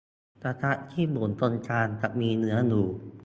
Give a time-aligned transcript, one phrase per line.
[0.43, 2.87] กระทะที่บุ๋มตรงกลางจะมีเนื้ออยู่